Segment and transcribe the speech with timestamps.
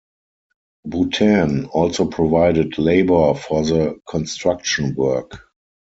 [0.83, 5.41] Bhutan also provided labour for the construction work.